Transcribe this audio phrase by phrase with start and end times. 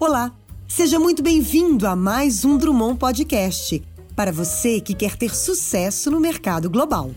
[0.00, 0.34] Olá,
[0.66, 3.82] seja muito bem-vindo a mais um Drummond Podcast
[4.16, 7.10] para você que quer ter sucesso no mercado global.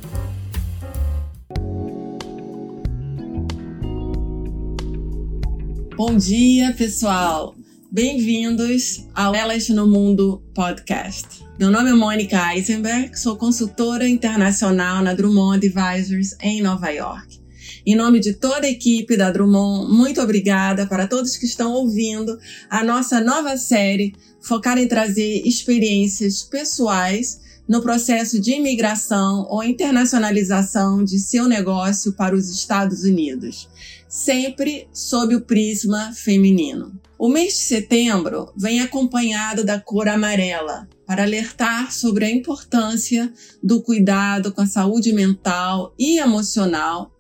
[5.96, 7.56] Bom dia, pessoal!
[7.90, 11.42] Bem-vindos ao Elas no Mundo podcast.
[11.58, 17.43] Meu nome é Mônica Eisenberg, sou consultora internacional na Drummond Advisors em Nova York.
[17.86, 22.40] Em nome de toda a equipe da Drummond, muito obrigada para todos que estão ouvindo
[22.70, 31.04] a nossa nova série focada em trazer experiências pessoais no processo de imigração ou internacionalização
[31.04, 33.68] de seu negócio para os Estados Unidos,
[34.08, 36.98] sempre sob o prisma feminino.
[37.20, 43.82] O mês de setembro vem acompanhado da cor amarela, para alertar sobre a importância do
[43.82, 47.13] cuidado com a saúde mental e emocional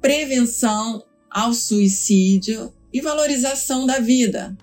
[0.00, 4.56] prevenção ao suicídio e valorização da vida.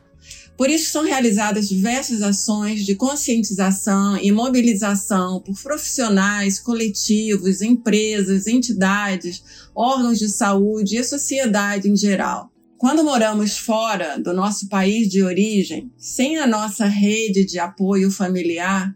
[0.57, 9.43] Por isso são realizadas diversas ações de conscientização e mobilização por profissionais, coletivos, empresas, entidades,
[9.75, 12.51] órgãos de saúde e a sociedade em geral.
[12.75, 18.95] Quando moramos fora do nosso país de origem, sem a nossa rede de apoio familiar,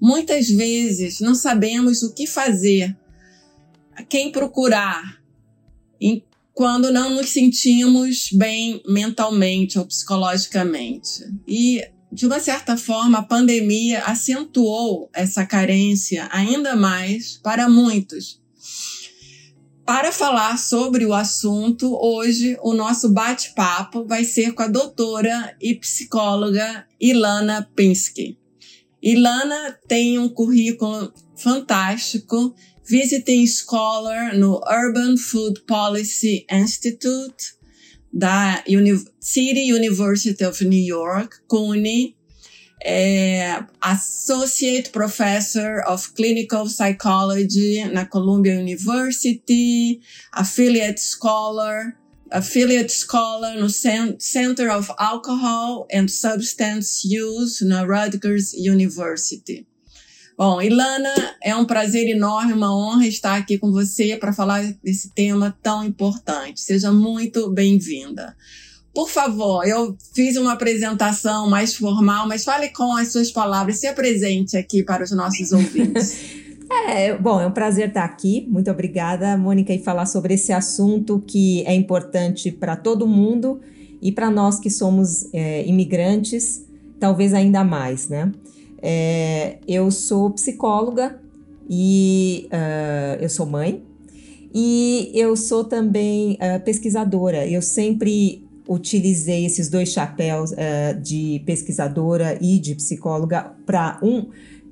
[0.00, 2.96] muitas vezes não sabemos o que fazer,
[3.94, 5.21] a quem procurar,
[6.54, 11.24] quando não nos sentimos bem mentalmente ou psicologicamente.
[11.46, 18.40] E, de uma certa forma, a pandemia acentuou essa carência ainda mais para muitos.
[19.84, 25.74] Para falar sobre o assunto, hoje o nosso bate-papo vai ser com a doutora e
[25.74, 28.38] psicóloga Ilana Pinsky.
[29.02, 37.54] Ilana tem um currículo fantástico Visiting Scholar no Urban Food Policy Institute
[38.12, 42.14] da Uni City University of New York, CUNY,
[42.84, 50.00] é, Associate Professor of Clinical Psychology na Columbia University,
[50.32, 51.96] Affiliate Scholar,
[52.30, 59.66] Affiliate Scholar no Center of Alcohol and Substance Use na Rutgers University.
[60.44, 65.14] Bom, Ilana, é um prazer enorme, uma honra estar aqui com você para falar desse
[65.14, 66.60] tema tão importante.
[66.60, 68.34] Seja muito bem-vinda.
[68.92, 73.86] Por favor, eu fiz uma apresentação mais formal, mas fale com as suas palavras, se
[73.86, 76.42] apresente aqui para os nossos ouvintes.
[76.88, 78.46] É, bom, é um prazer estar aqui.
[78.48, 83.60] Muito obrigada, Mônica, e falar sobre esse assunto que é importante para todo mundo
[84.00, 86.64] e para nós que somos é, imigrantes,
[86.98, 88.32] talvez ainda mais, né?
[88.82, 91.20] É, eu sou psicóloga
[91.70, 93.82] e uh, eu sou mãe
[94.52, 97.46] e eu sou também uh, pesquisadora.
[97.46, 104.26] Eu sempre utilizei esses dois chapéus uh, de pesquisadora e de psicóloga para um,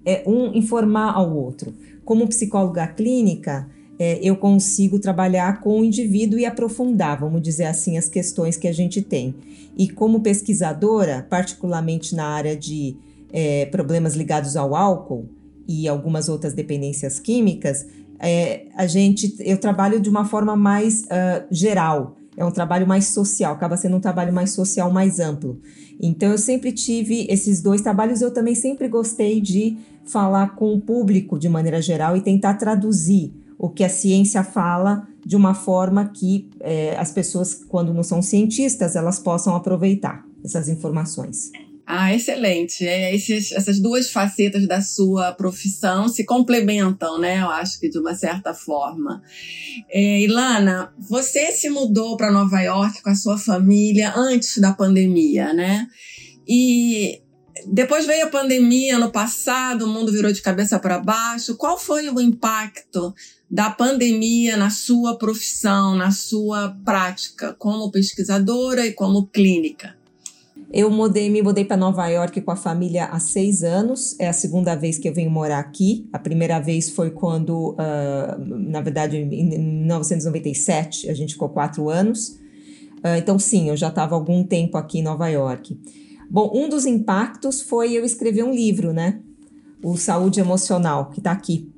[0.04, 1.72] é, um informar ao outro.
[2.04, 7.98] Como psicóloga clínica, é, eu consigo trabalhar com o indivíduo e aprofundar, vamos dizer assim,
[7.98, 9.34] as questões que a gente tem.
[9.76, 12.96] E como pesquisadora, particularmente na área de
[13.32, 15.28] é, problemas ligados ao álcool
[15.66, 17.86] e algumas outras dependências químicas,
[18.18, 23.06] é, a gente, eu trabalho de uma forma mais uh, geral, é um trabalho mais
[23.08, 25.60] social, acaba sendo um trabalho mais social, mais amplo.
[26.00, 30.80] Então eu sempre tive esses dois trabalhos, eu também sempre gostei de falar com o
[30.80, 36.06] público de maneira geral e tentar traduzir o que a ciência fala de uma forma
[36.06, 41.50] que é, as pessoas, quando não são cientistas, elas possam aproveitar essas informações.
[41.92, 42.86] Ah, excelente.
[42.86, 47.40] É, esses, essas duas facetas da sua profissão se complementam, né?
[47.40, 49.20] Eu acho que de uma certa forma.
[49.90, 55.52] É, Ilana, você se mudou para Nova York com a sua família antes da pandemia,
[55.52, 55.88] né?
[56.46, 57.20] E
[57.66, 61.56] depois veio a pandemia no passado, o mundo virou de cabeça para baixo.
[61.56, 63.12] Qual foi o impacto
[63.50, 69.98] da pandemia na sua profissão, na sua prática como pesquisadora e como clínica?
[70.72, 74.14] Eu mudei, me mudei para Nova York com a família há seis anos.
[74.20, 76.08] É a segunda vez que eu venho morar aqui.
[76.12, 82.38] A primeira vez foi quando, uh, na verdade, em 1997, a gente ficou quatro anos.
[82.98, 85.76] Uh, então, sim, eu já estava algum tempo aqui em Nova York.
[86.30, 89.18] Bom, um dos impactos foi eu escrever um livro, né?
[89.82, 91.68] O Saúde Emocional, que está aqui.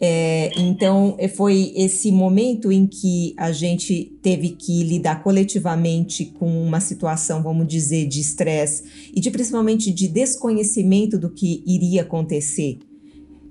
[0.00, 6.62] É, então, é, foi esse momento em que a gente teve que lidar coletivamente com
[6.62, 8.84] uma situação, vamos dizer, de estresse
[9.14, 12.78] e de principalmente de desconhecimento do que iria acontecer.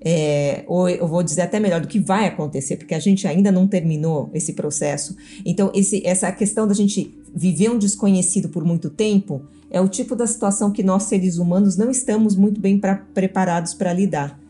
[0.06, 3.52] É, ou eu vou dizer até melhor do que vai acontecer, porque a gente ainda
[3.52, 5.16] não terminou esse processo.
[5.46, 10.16] Então, esse, essa questão da gente viver um desconhecido por muito tempo é o tipo
[10.16, 14.43] da situação que nós, seres humanos, não estamos muito bem pra, preparados para lidar.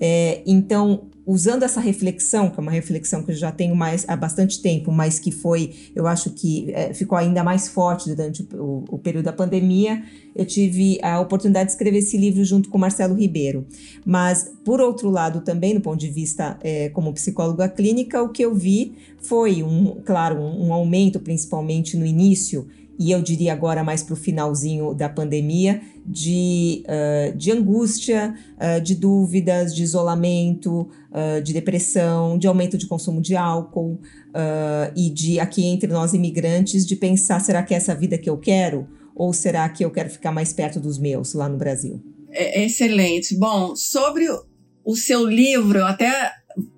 [0.00, 4.16] É, então, usando essa reflexão, que é uma reflexão que eu já tenho mais há
[4.16, 8.84] bastante tempo, mas que foi, eu acho que é, ficou ainda mais forte durante o,
[8.88, 10.02] o, período da pandemia,
[10.34, 13.66] eu tive a oportunidade de escrever esse livro junto com Marcelo Ribeiro.
[14.06, 18.42] Mas, por outro lado, também, do ponto de vista é, como psicóloga clínica, o que
[18.42, 22.66] eu vi foi, um, claro, um, um aumento, principalmente no início,
[22.98, 28.80] e eu diria agora mais para o finalzinho da pandemia, de, uh, de angústia, uh,
[28.80, 34.00] de dúvidas, de isolamento, uh, de depressão, de aumento de consumo de álcool
[34.94, 38.36] e de, aqui entre nós imigrantes, de pensar: será que é essa vida que eu
[38.36, 38.86] quero?
[39.14, 42.00] Ou será que eu quero ficar mais perto dos meus lá no Brasil?
[42.30, 43.36] É, excelente.
[43.36, 44.26] Bom, sobre
[44.84, 46.32] o seu livro, eu até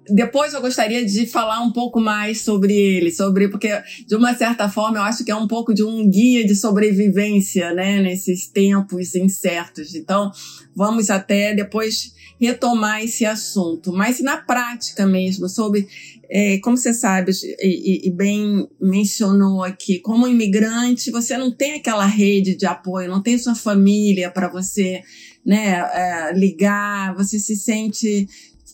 [0.08, 3.70] depois eu gostaria de falar um pouco mais sobre ele, sobre porque
[4.06, 7.72] de uma certa forma eu acho que é um pouco de um guia de sobrevivência,
[7.72, 9.94] né, nesses tempos incertos.
[9.94, 10.30] Então,
[10.74, 15.86] vamos até depois retomar esse assunto, mas na prática mesmo, sobre
[16.30, 22.06] é, como você sabe e, e, bem mencionou aqui, como imigrante você não tem aquela
[22.06, 25.02] rede de apoio, não tem sua família para você
[25.44, 28.26] né, é, ligar, você se sente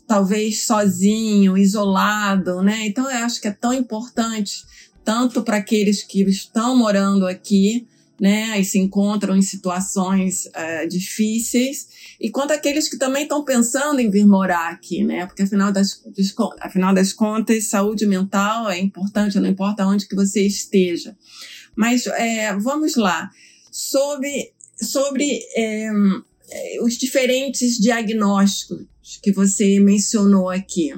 [0.06, 2.86] talvez sozinho, isolado, né?
[2.86, 4.64] Então eu acho que é tão importante
[5.06, 7.86] tanto para aqueles que estão morando aqui,
[8.20, 11.86] né, e se encontram em situações uh, difíceis,
[12.20, 16.02] e quanto aqueles que também estão pensando em vir morar aqui, né, porque afinal das,
[16.60, 21.16] afinal das contas, saúde mental é importante, não importa onde que você esteja.
[21.76, 23.30] Mas é, vamos lá,
[23.70, 25.90] sobre, sobre é,
[26.82, 28.86] os diferentes diagnósticos
[29.22, 30.92] que você mencionou aqui.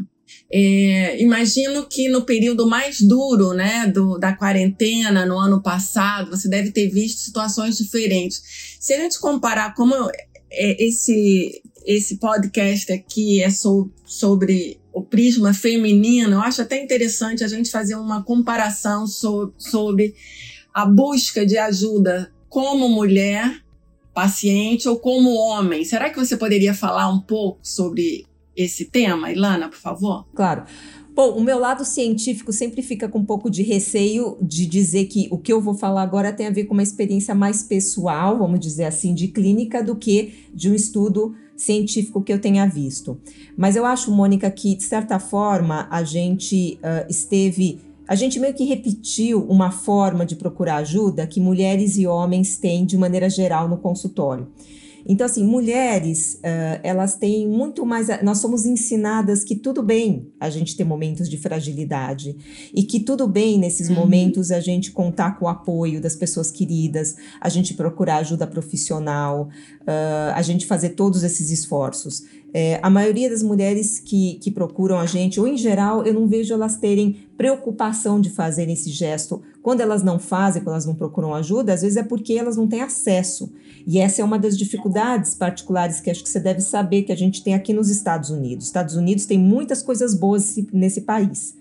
[0.51, 6.49] É, imagino que no período mais duro né, do, da quarentena, no ano passado, você
[6.49, 8.43] deve ter visto situações diferentes.
[8.81, 9.95] Se a gente comparar como
[10.51, 17.45] é, esse, esse podcast aqui é so, sobre o prisma feminino, eu acho até interessante
[17.45, 20.15] a gente fazer uma comparação so, sobre
[20.73, 23.63] a busca de ajuda como mulher
[24.19, 25.85] paciente ou como homem.
[25.85, 28.27] Será que você poderia falar um pouco sobre
[28.57, 30.27] esse tema, Ilana, por favor?
[30.35, 30.65] Claro.
[31.15, 35.29] Bom, o meu lado científico sempre fica com um pouco de receio de dizer que
[35.31, 38.59] o que eu vou falar agora tem a ver com uma experiência mais pessoal, vamos
[38.59, 43.21] dizer assim, de clínica, do que de um estudo científico que eu tenha visto.
[43.57, 48.55] Mas eu acho, Mônica, que de certa forma a gente uh, esteve a gente meio
[48.55, 53.69] que repetiu uma forma de procurar ajuda que mulheres e homens têm de maneira geral
[53.69, 54.49] no consultório.
[55.07, 58.09] Então, assim, mulheres, uh, elas têm muito mais.
[58.23, 62.37] Nós somos ensinadas que tudo bem a gente ter momentos de fragilidade
[62.75, 63.95] e que tudo bem nesses uhum.
[63.95, 69.49] momentos a gente contar com o apoio das pessoas queridas, a gente procurar ajuda profissional,
[69.83, 72.25] uh, a gente fazer todos esses esforços.
[72.53, 76.27] É, a maioria das mulheres que, que procuram a gente, ou em geral, eu não
[76.27, 79.43] vejo elas terem preocupação de fazer esse gesto.
[79.63, 82.67] Quando elas não fazem, quando elas não procuram ajuda, às vezes é porque elas não
[82.67, 83.53] têm acesso.
[83.87, 87.17] E essa é uma das dificuldades particulares que acho que você deve saber que a
[87.17, 88.67] gente tem aqui nos Estados Unidos.
[88.67, 91.55] Estados Unidos tem muitas coisas boas nesse país.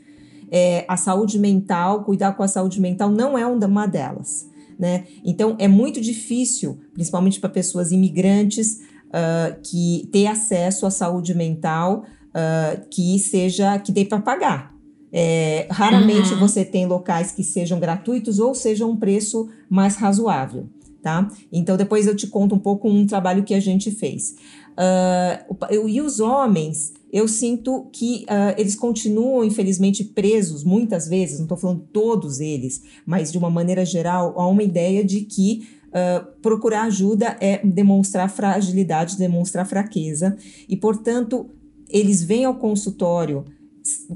[0.49, 4.47] É, a saúde mental, cuidar com a saúde mental não é uma delas.
[4.79, 5.05] Né?
[5.25, 12.05] Então é muito difícil, principalmente para pessoas imigrantes, uh, que ter acesso à saúde mental
[12.29, 14.75] uh, que seja que dê para pagar.
[15.11, 16.39] É, raramente uhum.
[16.39, 20.67] você tem locais que sejam gratuitos ou sejam um preço mais razoável,
[21.01, 21.29] tá?
[21.51, 24.35] Então depois eu te conto um pouco um trabalho que a gente fez.
[24.77, 31.45] Uh, e os homens, eu sinto que uh, eles continuam, infelizmente, presos muitas vezes, não
[31.45, 36.41] estou falando todos eles, mas de uma maneira geral, a uma ideia de que Uh,
[36.41, 40.37] procurar ajuda é demonstrar fragilidade, demonstrar fraqueza,
[40.69, 41.49] e, portanto,
[41.89, 43.45] eles vêm ao consultório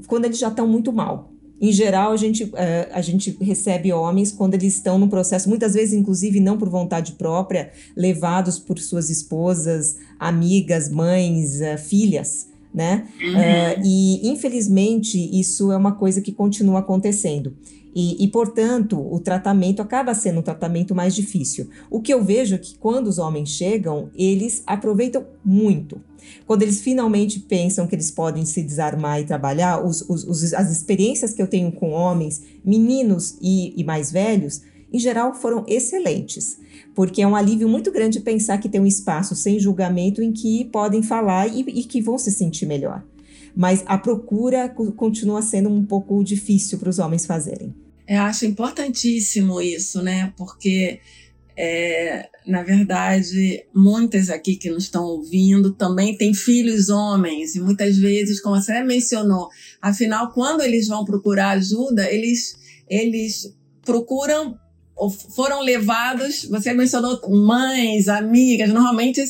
[0.06, 1.32] quando eles já estão muito mal.
[1.60, 2.52] Em geral, a gente, uh,
[2.92, 7.12] a gente recebe homens quando eles estão num processo, muitas vezes, inclusive, não por vontade
[7.12, 13.06] própria, levados por suas esposas, amigas, mães, uh, filhas, né?
[13.20, 13.82] Uhum.
[13.84, 17.54] e, infelizmente, isso é uma coisa que continua acontecendo.
[17.94, 21.68] E, e, portanto, o tratamento acaba sendo um tratamento mais difícil.
[21.90, 26.00] O que eu vejo é que quando os homens chegam, eles aproveitam muito.
[26.46, 30.70] Quando eles finalmente pensam que eles podem se desarmar e trabalhar, os, os, os, as
[30.70, 36.58] experiências que eu tenho com homens, meninos e, e mais velhos, em geral foram excelentes,
[36.94, 40.66] porque é um alívio muito grande pensar que tem um espaço sem julgamento em que
[40.66, 43.02] podem falar e, e que vão se sentir melhor
[43.54, 47.74] mas a procura continua sendo um pouco difícil para os homens fazerem.
[48.08, 50.32] Eu acho importantíssimo isso, né?
[50.36, 51.00] Porque
[51.54, 57.98] É, na verdade, muitas aqui que nos estão ouvindo também têm filhos homens, e muitas
[57.98, 59.48] vezes, como você mencionou,
[59.80, 62.56] afinal, quando eles vão procurar ajuda, eles,
[62.88, 63.54] eles
[63.84, 64.58] procuram
[65.34, 69.22] foram levados, você mencionou mães, amigas, normalmente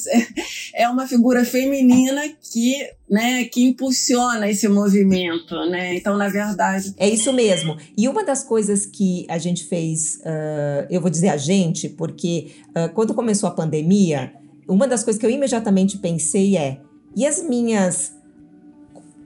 [0.74, 2.74] é uma figura feminina que,
[3.08, 5.96] né, que impulsiona esse movimento, né?
[5.96, 6.92] Então, na verdade.
[6.98, 7.76] É isso mesmo.
[7.96, 12.52] E uma das coisas que a gente fez, uh, eu vou dizer a gente, porque
[12.70, 14.32] uh, quando começou a pandemia,
[14.68, 16.80] uma das coisas que eu imediatamente pensei é:
[17.16, 18.12] e as minhas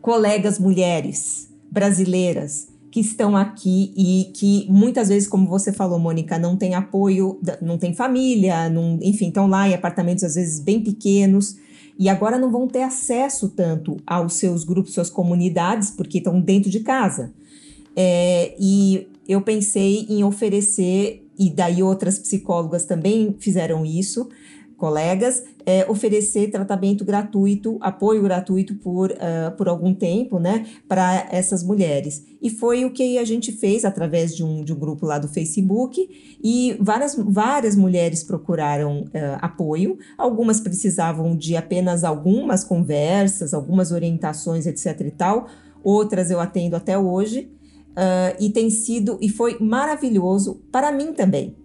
[0.00, 2.75] colegas mulheres brasileiras?
[2.90, 7.76] Que estão aqui e que muitas vezes, como você falou, Mônica, não tem apoio, não
[7.76, 11.56] tem família, não, enfim, estão lá em apartamentos às vezes bem pequenos
[11.98, 16.70] e agora não vão ter acesso tanto aos seus grupos, suas comunidades, porque estão dentro
[16.70, 17.32] de casa.
[17.94, 24.28] É, e eu pensei em oferecer, e daí outras psicólogas também fizeram isso,
[24.76, 31.64] colegas, é, oferecer tratamento gratuito, apoio gratuito por, uh, por algum tempo, né, para essas
[31.64, 32.24] mulheres.
[32.40, 35.26] E foi o que a gente fez através de um, de um grupo lá do
[35.26, 36.08] Facebook,
[36.40, 44.66] e várias, várias mulheres procuraram uh, apoio, algumas precisavam de apenas algumas conversas, algumas orientações,
[44.66, 45.48] etc e tal,
[45.82, 47.50] outras eu atendo até hoje,
[47.90, 51.56] uh, e tem sido, e foi maravilhoso para mim também,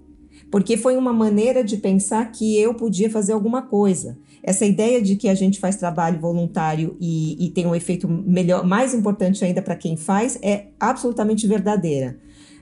[0.52, 4.18] porque foi uma maneira de pensar que eu podia fazer alguma coisa.
[4.44, 8.66] Essa ideia de que a gente faz trabalho voluntário e, e tem um efeito melhor,
[8.66, 12.18] mais importante ainda para quem faz, é absolutamente verdadeira.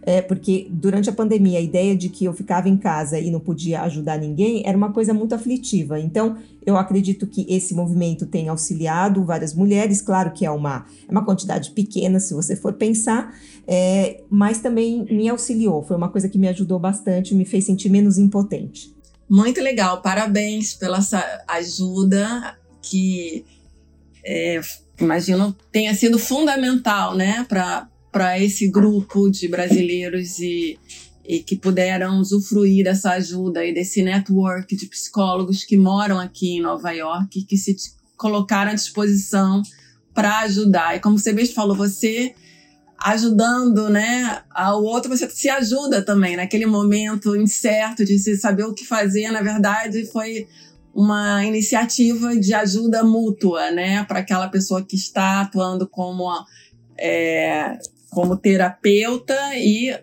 [0.09, 3.39] É, porque durante a pandemia a ideia de que eu ficava em casa e não
[3.39, 5.99] podia ajudar ninguém era uma coisa muito aflitiva.
[5.99, 6.35] Então,
[6.65, 11.23] eu acredito que esse movimento tem auxiliado várias mulheres, claro que é uma, é uma
[11.23, 13.37] quantidade pequena se você for pensar,
[13.67, 17.89] é, mas também me auxiliou, foi uma coisa que me ajudou bastante, me fez sentir
[17.89, 18.91] menos impotente.
[19.29, 20.97] Muito legal, parabéns pela
[21.47, 23.45] ajuda que
[24.25, 24.59] é,
[24.99, 30.77] imagino tenha sido fundamental, né, para para esse grupo de brasileiros e,
[31.25, 36.61] e que puderam usufruir dessa ajuda e desse network de psicólogos que moram aqui em
[36.61, 37.75] Nova York, que se
[38.17, 39.61] colocaram à disposição
[40.13, 40.95] para ajudar.
[40.95, 42.33] E como você mesmo falou, você
[43.01, 48.73] ajudando, né, ao outro, você se ajuda também naquele momento incerto de se saber o
[48.73, 49.31] que fazer.
[49.31, 50.47] Na verdade, foi
[50.93, 56.29] uma iniciativa de ajuda mútua, né, para aquela pessoa que está atuando como
[56.97, 57.77] é,
[58.09, 59.97] como terapeuta e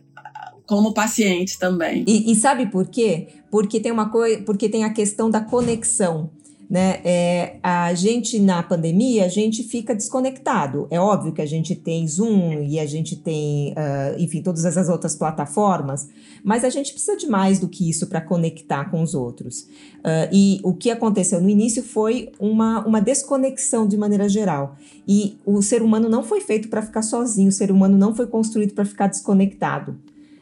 [0.66, 2.04] como paciente também.
[2.06, 3.28] E, e sabe por quê?
[3.50, 6.30] Porque tem uma coisa, porque tem a questão da conexão
[6.68, 7.00] né?
[7.04, 10.86] É, a gente na pandemia a gente fica desconectado.
[10.90, 14.88] É óbvio que a gente tem Zoom e a gente tem, uh, enfim, todas essas
[14.88, 16.08] outras plataformas,
[16.42, 19.62] mas a gente precisa de mais do que isso para conectar com os outros.
[19.98, 24.76] Uh, e o que aconteceu no início foi uma, uma desconexão de maneira geral.
[25.06, 28.26] E o ser humano não foi feito para ficar sozinho, o ser humano não foi
[28.26, 29.96] construído para ficar desconectado.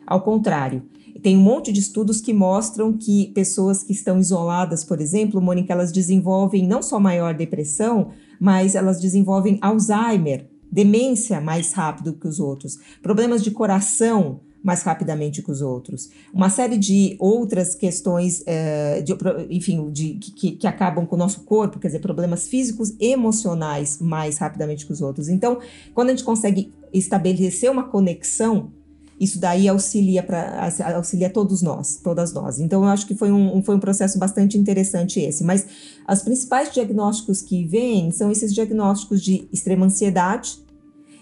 [0.07, 0.83] Ao contrário,
[1.25, 5.73] tem um monte de estudos que mostram que pessoas que estão isoladas, por exemplo, Mônica,
[5.73, 12.39] elas desenvolvem não só maior depressão, mas elas desenvolvem Alzheimer, demência mais rápido que os
[12.39, 16.11] outros, problemas de coração mais rapidamente que os outros.
[16.33, 19.15] Uma série de outras questões, é, de,
[19.49, 24.37] enfim, de, que, que acabam com o nosso corpo, quer dizer, problemas físicos emocionais mais
[24.37, 25.31] rapidamente que os outros.
[25.31, 25.59] Então,
[25.95, 28.73] quando a gente consegue estabelecer uma conexão
[29.19, 32.59] isso daí auxilia para auxilia todos nós, todas nós.
[32.59, 35.45] Então eu acho que foi um, foi um processo bastante interessante esse.
[35.45, 35.67] Mas
[36.09, 40.59] os principais diagnósticos que vêm são esses diagnósticos de extrema ansiedade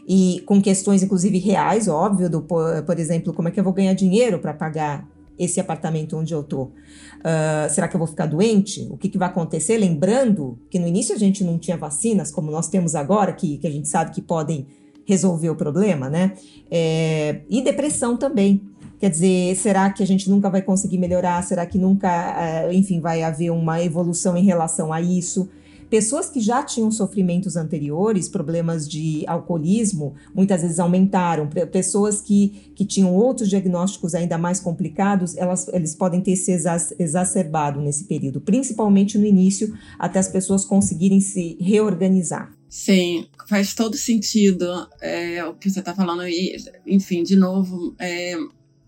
[0.08, 3.94] e com questões inclusive reais, óbvio, do por, exemplo, como é que eu vou ganhar
[3.94, 5.06] dinheiro para pagar
[5.38, 6.64] esse apartamento onde eu tô?
[6.64, 8.86] Uh, será que eu vou ficar doente?
[8.90, 9.76] O que, que vai acontecer?
[9.76, 13.66] Lembrando que no início a gente não tinha vacinas como nós temos agora, que, que
[13.66, 14.66] a gente sabe que podem
[15.04, 16.32] resolver o problema, né?
[16.70, 18.62] É, e depressão também.
[18.98, 21.42] Quer dizer, será que a gente nunca vai conseguir melhorar?
[21.42, 22.08] Será que nunca,
[22.40, 25.48] é, enfim, vai haver uma evolução em relação a isso?
[25.92, 31.46] Pessoas que já tinham sofrimentos anteriores, problemas de alcoolismo, muitas vezes aumentaram.
[31.70, 36.50] Pessoas que, que tinham outros diagnósticos ainda mais complicados, elas, eles podem ter se
[36.98, 42.50] exacerbado nesse período, principalmente no início, até as pessoas conseguirem se reorganizar.
[42.72, 44.64] Sim, faz todo sentido
[44.98, 46.26] é, o que você está falando.
[46.26, 48.34] E, enfim, de novo, é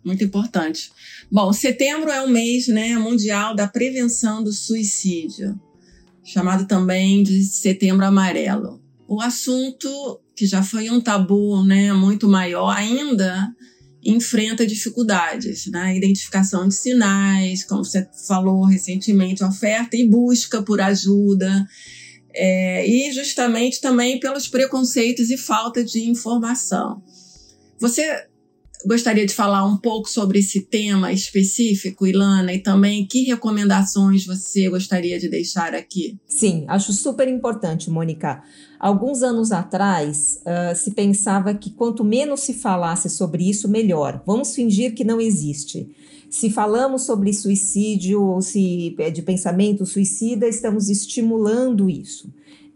[0.03, 0.91] muito importante.
[1.31, 5.61] Bom, setembro é o mês né, mundial da prevenção do suicídio,
[6.25, 8.83] chamado também de setembro amarelo.
[9.07, 13.55] O assunto, que já foi um tabu né, muito maior, ainda
[14.03, 15.95] enfrenta dificuldades, né?
[15.95, 21.67] Identificação de sinais, como você falou recentemente, oferta e busca por ajuda.
[22.35, 27.03] É, e justamente também pelos preconceitos e falta de informação.
[27.79, 28.27] Você
[28.87, 34.69] gostaria de falar um pouco sobre esse tema específico, Ilana, e também que recomendações você
[34.69, 36.19] gostaria de deixar aqui?
[36.27, 38.43] Sim, acho super importante, Mônica.
[38.79, 44.23] Alguns anos atrás, uh, se pensava que quanto menos se falasse sobre isso, melhor.
[44.27, 45.89] Vamos fingir que não existe.
[46.29, 52.29] Se falamos sobre suicídio ou se é de pensamento suicida, estamos estimulando isso.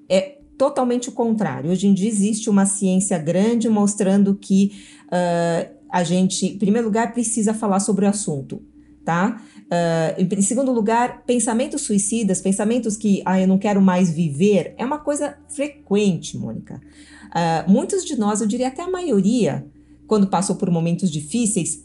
[0.08, 1.70] É totalmente o contrário.
[1.70, 4.72] Hoje em dia existe uma ciência grande mostrando que
[5.06, 8.62] uh, a gente, em primeiro lugar, precisa falar sobre o assunto,
[9.08, 9.40] tá?
[9.56, 14.84] Uh, em segundo lugar, pensamentos suicidas, pensamentos que, ah, eu não quero mais viver, é
[14.84, 16.78] uma coisa frequente, Mônica.
[17.28, 19.66] Uh, muitos de nós, eu diria até a maioria,
[20.06, 21.82] quando passou por momentos difíceis,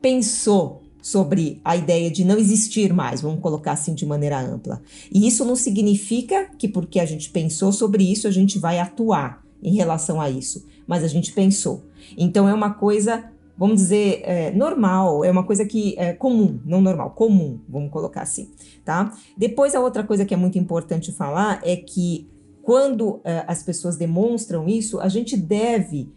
[0.00, 4.80] pensou sobre a ideia de não existir mais, vamos colocar assim de maneira ampla.
[5.12, 9.44] E isso não significa que porque a gente pensou sobre isso, a gente vai atuar
[9.60, 11.82] em relação a isso, mas a gente pensou.
[12.16, 13.24] Então é uma coisa
[13.60, 18.22] vamos dizer, é, normal, é uma coisa que é comum, não normal, comum, vamos colocar
[18.22, 18.48] assim,
[18.82, 19.12] tá?
[19.36, 22.26] Depois, a outra coisa que é muito importante falar é que
[22.62, 26.08] quando é, as pessoas demonstram isso, a gente deve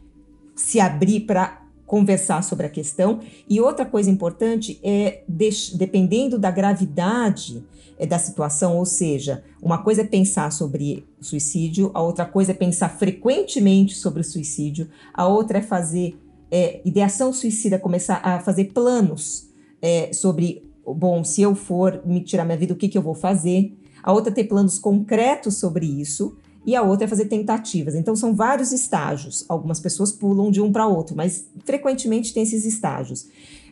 [0.56, 3.20] se abrir para conversar sobre a questão.
[3.50, 7.62] E outra coisa importante é, dependendo da gravidade
[8.00, 12.56] é, da situação, ou seja, uma coisa é pensar sobre suicídio, a outra coisa é
[12.56, 16.18] pensar frequentemente sobre o suicídio, a outra é fazer
[16.54, 19.50] é, ideação suicida começar a fazer planos
[19.82, 23.16] é, sobre, bom, se eu for me tirar minha vida, o que, que eu vou
[23.16, 23.76] fazer?
[24.04, 27.96] A outra é ter planos concretos sobre isso e a outra é fazer tentativas.
[27.96, 29.44] Então são vários estágios.
[29.50, 33.24] Algumas pessoas pulam de um para outro, mas frequentemente tem esses estágios.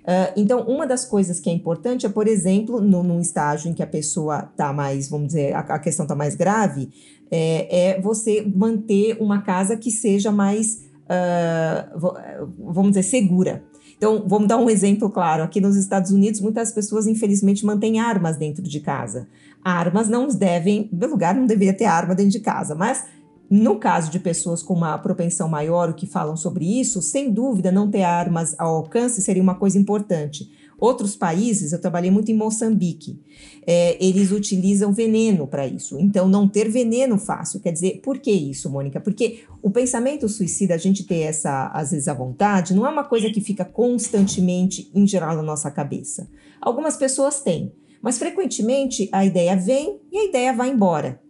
[0.02, 3.76] Uh, então, uma das coisas que é importante é, por exemplo, no, num estágio em
[3.76, 6.90] que a pessoa está mais, vamos dizer, a, a questão está mais grave,
[7.30, 13.64] é, é, você manter uma casa que seja mais uh, vamos dizer, segura.
[13.98, 15.44] Então, vamos dar um exemplo claro.
[15.44, 19.28] Aqui nos Estados Unidos, muitas pessoas, infelizmente, mantêm armas dentro de casa.
[19.64, 23.06] Armas não devem, no lugar não deveria ter arma dentro de casa, mas
[23.48, 27.72] no caso de pessoas com uma propensão maior, o que falam sobre isso, sem dúvida,
[27.72, 30.50] não ter armas ao alcance seria uma coisa importante.
[30.82, 33.20] Outros países, eu trabalhei muito em Moçambique,
[33.68, 36.00] é, eles utilizam veneno para isso.
[36.00, 37.60] Então, não ter veneno fácil.
[37.60, 39.00] Quer dizer, por que isso, Mônica?
[39.00, 43.04] Porque o pensamento suicida, a gente ter essa, às vezes, a vontade, não é uma
[43.04, 46.28] coisa que fica constantemente, em geral, na nossa cabeça.
[46.60, 51.22] Algumas pessoas têm, mas frequentemente a ideia vem e a ideia vai embora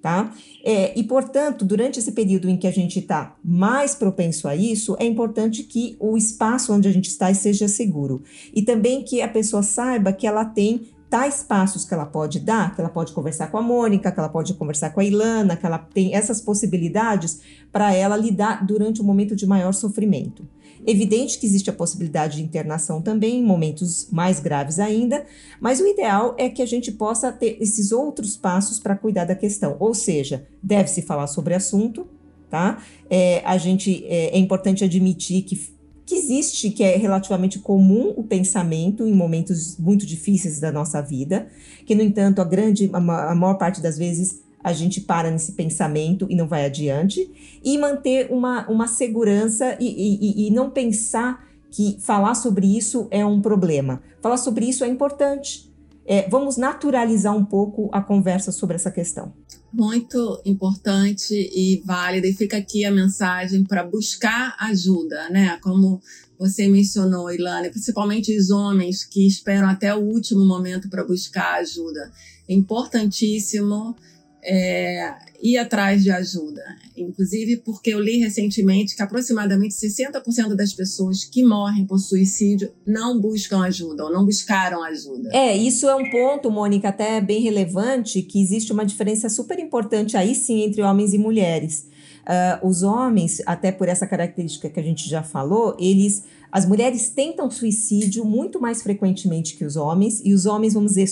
[0.00, 0.34] tá?
[0.64, 4.96] É, e, portanto, durante esse período em que a gente está mais propenso a isso,
[4.98, 8.22] é importante que o espaço onde a gente está seja seguro.
[8.54, 12.72] E também que a pessoa saiba que ela tem tais passos que ela pode dar,
[12.72, 15.66] que ela pode conversar com a Mônica, que ela pode conversar com a Ilana, que
[15.66, 17.40] ela tem essas possibilidades
[17.72, 20.46] para ela lidar durante um momento de maior sofrimento.
[20.86, 25.26] Evidente que existe a possibilidade de internação também, em momentos mais graves ainda,
[25.60, 29.34] mas o ideal é que a gente possa ter esses outros passos para cuidar da
[29.34, 29.76] questão.
[29.78, 32.06] Ou seja, deve-se falar sobre assunto,
[32.48, 32.82] tá?
[33.10, 35.79] É, a gente é, é importante admitir que
[36.10, 41.46] que existe, que é relativamente comum o pensamento em momentos muito difíceis da nossa vida,
[41.86, 46.26] que no entanto a grande, a maior parte das vezes a gente para nesse pensamento
[46.28, 47.30] e não vai adiante,
[47.62, 53.24] e manter uma, uma segurança e, e, e não pensar que falar sobre isso é
[53.24, 54.02] um problema.
[54.20, 55.69] Falar sobre isso é importante.
[56.06, 59.32] É, vamos naturalizar um pouco a conversa sobre essa questão.
[59.72, 65.58] Muito importante e válida, e fica aqui a mensagem para buscar ajuda, né?
[65.62, 66.00] Como
[66.38, 72.10] você mencionou, Ilana, principalmente os homens que esperam até o último momento para buscar ajuda.
[72.48, 73.94] É importantíssimo
[74.42, 76.62] é, ir atrás de ajuda.
[77.02, 83.20] Inclusive porque eu li recentemente que aproximadamente 60% das pessoas que morrem por suicídio não
[83.20, 85.30] buscam ajuda ou não buscaram ajuda.
[85.32, 90.16] É, isso é um ponto, Mônica, até bem relevante, que existe uma diferença super importante
[90.16, 91.88] aí sim entre homens e mulheres.
[92.20, 97.08] Uh, os homens, até por essa característica que a gente já falou, eles as mulheres
[97.10, 101.06] tentam suicídio muito mais frequentemente que os homens, e os homens, vamos dizer,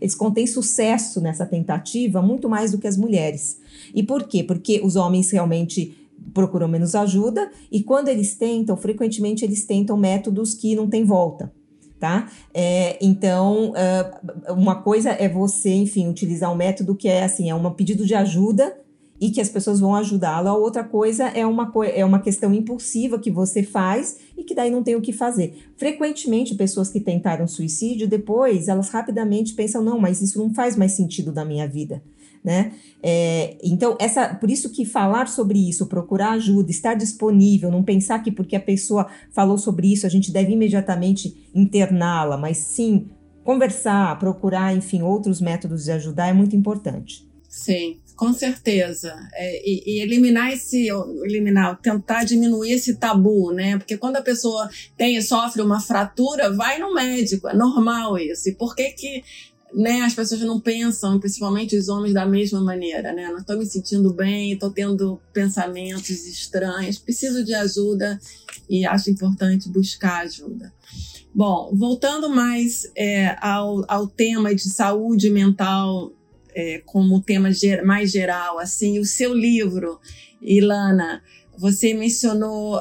[0.00, 3.58] eles contêm sucesso nessa tentativa muito mais do que as mulheres.
[3.94, 4.42] E por quê?
[4.42, 5.96] Porque os homens realmente
[6.34, 11.52] procuram menos ajuda, e quando eles tentam, frequentemente eles tentam métodos que não têm volta.
[11.98, 12.30] Tá?
[12.54, 17.54] É, então, uh, uma coisa é você, enfim, utilizar um método que é assim, é
[17.54, 18.76] um pedido de ajuda
[19.20, 20.48] e que as pessoas vão ajudá-lo.
[20.48, 24.70] A outra coisa é uma, é uma questão impulsiva que você faz e que daí
[24.70, 25.56] não tem o que fazer.
[25.76, 30.92] Frequentemente, pessoas que tentaram suicídio, depois elas rapidamente pensam: não, mas isso não faz mais
[30.92, 32.02] sentido na minha vida.
[32.44, 32.72] Né?
[33.02, 38.20] É, então, essa, por isso que falar sobre isso, procurar ajuda, estar disponível, não pensar
[38.20, 43.08] que porque a pessoa falou sobre isso, a gente deve imediatamente interná-la, mas sim
[43.44, 47.26] conversar, procurar, enfim, outros métodos de ajudar é muito importante.
[47.48, 49.16] Sim, com certeza.
[49.32, 50.88] É, e, e, eliminar esse,
[51.24, 53.78] eliminar, tentar diminuir esse tabu, né?
[53.78, 58.50] Porque quando a pessoa tem sofre uma fratura, vai no médico, é normal isso.
[58.50, 59.24] E por que que
[59.74, 63.28] né, as pessoas não pensam, principalmente os homens, da mesma maneira, né?
[63.28, 68.18] Não estou me sentindo bem, estou tendo pensamentos estranhos, preciso de ajuda
[68.68, 70.72] e acho importante buscar ajuda.
[71.34, 76.12] Bom, voltando mais é, ao, ao tema de saúde mental
[76.54, 80.00] é, como tema ger mais geral, assim, o seu livro,
[80.42, 81.22] Ilana,
[81.56, 82.80] você mencionou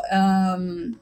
[0.59, 0.95] um,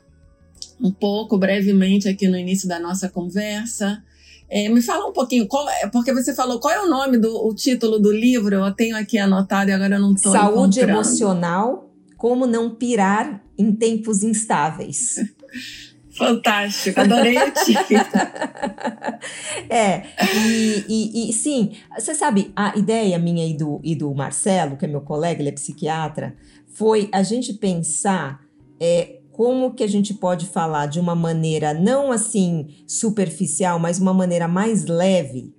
[0.82, 4.04] um pouco brevemente aqui no início da nossa conversa.
[4.50, 5.48] É, me fala um pouquinho,
[5.82, 8.56] é, porque você falou qual é o nome do o título do livro?
[8.56, 13.72] Eu tenho aqui anotado e agora eu não estou Saúde emocional, como não pirar em
[13.72, 15.16] tempos instáveis.
[16.18, 18.00] Fantástico, adorei o título.
[19.70, 20.04] é,
[20.34, 24.86] e, e, e, sim, você sabe, a ideia minha e do, e do Marcelo, que
[24.86, 26.34] é meu colega, ele é psiquiatra,
[26.68, 28.40] foi a gente pensar
[28.80, 34.14] é, como que a gente pode falar de uma maneira não assim superficial, mas uma
[34.14, 35.54] maneira mais leve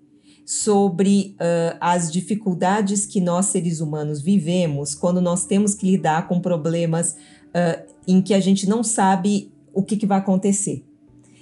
[0.46, 6.40] sobre uh, as dificuldades que nós seres humanos vivemos quando nós temos que lidar com
[6.40, 7.16] problemas
[7.48, 10.82] uh, em que a gente não sabe o que, que vai acontecer.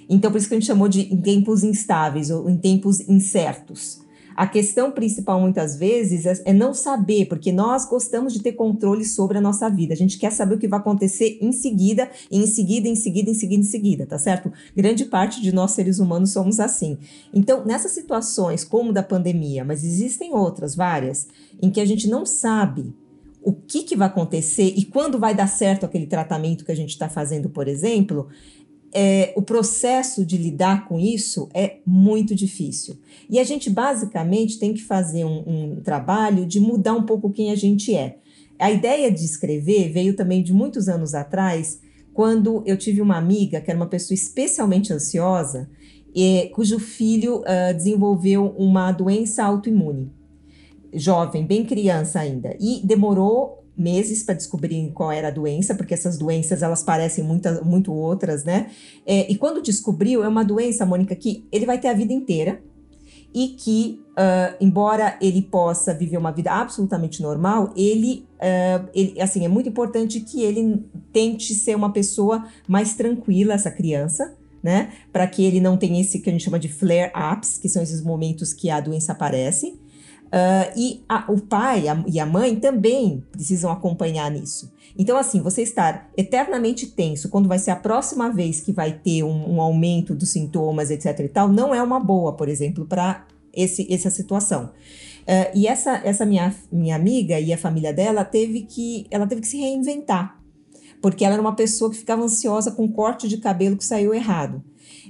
[0.09, 4.01] Então, por isso que a gente chamou de em tempos instáveis ou em tempos incertos.
[4.35, 9.05] A questão principal, muitas vezes, é, é não saber, porque nós gostamos de ter controle
[9.05, 9.93] sobre a nossa vida.
[9.93, 13.33] A gente quer saber o que vai acontecer em seguida, em seguida, em seguida, em
[13.33, 14.51] seguida, em seguida, tá certo?
[14.75, 16.97] Grande parte de nós, seres humanos, somos assim.
[17.33, 21.27] Então, nessas situações, como da pandemia, mas existem outras, várias,
[21.61, 22.93] em que a gente não sabe
[23.41, 26.89] o que, que vai acontecer e quando vai dar certo aquele tratamento que a gente
[26.89, 28.27] está fazendo, por exemplo,
[28.97, 32.97] é, o processo de lidar com isso é muito difícil.
[33.29, 37.51] E a gente basicamente tem que fazer um, um trabalho de mudar um pouco quem
[37.51, 38.19] a gente é.
[38.57, 41.81] A ideia de escrever veio também de muitos anos atrás,
[42.13, 45.69] quando eu tive uma amiga que era uma pessoa especialmente ansiosa,
[46.15, 50.09] e, cujo filho uh, desenvolveu uma doença autoimune
[50.93, 56.17] jovem, bem criança ainda, e demorou meses para descobrir qual era a doença, porque essas
[56.17, 58.69] doenças elas parecem muita, muito outras, né?
[59.05, 62.61] É, e quando descobriu, é uma doença, Mônica, que ele vai ter a vida inteira
[63.35, 69.43] e que, uh, embora ele possa viver uma vida absolutamente normal, ele, uh, ele, assim,
[69.43, 74.33] é muito importante que ele tente ser uma pessoa mais tranquila, essa criança,
[74.63, 74.93] né?
[75.11, 78.01] Para que ele não tenha esse que a gente chama de flare-ups, que são esses
[78.01, 79.77] momentos que a doença aparece.
[80.35, 84.69] Uh, e a, o pai a, e a mãe também precisam acompanhar nisso.
[84.97, 89.23] Então, assim, você estar eternamente tenso quando vai ser a próxima vez que vai ter
[89.23, 91.21] um, um aumento dos sintomas, etc.
[91.21, 94.71] e tal, não é uma boa, por exemplo, para essa situação.
[95.21, 99.39] Uh, e essa, essa minha, minha amiga e a família dela teve que ela teve
[99.39, 100.37] que se reinventar,
[101.01, 104.61] porque ela era uma pessoa que ficava ansiosa com corte de cabelo que saiu errado.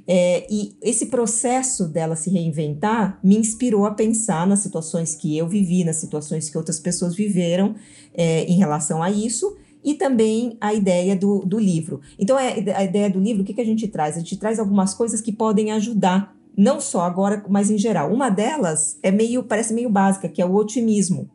[0.08, 5.48] É, e esse processo dela se reinventar me inspirou a pensar nas situações que eu
[5.48, 7.76] vivi, nas situações que outras pessoas viveram
[8.14, 12.02] é, em relação a isso e também a ideia do, do livro.
[12.18, 14.16] Então, é, a ideia do livro, o que, que a gente traz?
[14.16, 18.12] A gente traz algumas coisas que podem ajudar, não só agora, mas em geral.
[18.12, 21.30] Uma delas é meio, parece meio básica, que é o otimismo.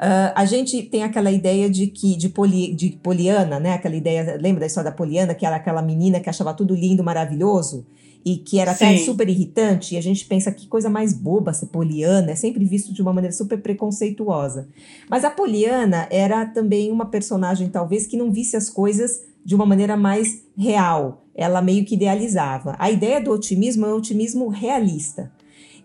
[0.00, 3.74] Uh, a gente tem aquela ideia de que de, poli, de Poliana, né?
[3.74, 7.04] Aquela ideia, lembra da história da Poliana, que era aquela menina que achava tudo lindo,
[7.04, 7.84] maravilhoso
[8.24, 8.84] e que era Sim.
[8.84, 12.64] até super irritante, e a gente pensa que coisa mais boba ser Poliana, é sempre
[12.64, 14.68] visto de uma maneira super preconceituosa.
[15.08, 19.64] Mas a Poliana era também uma personagem, talvez, que não visse as coisas de uma
[19.64, 21.24] maneira mais real.
[21.34, 22.76] Ela meio que idealizava.
[22.78, 25.32] A ideia do otimismo é um otimismo realista.